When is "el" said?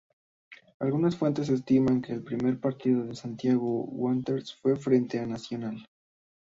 2.13-2.23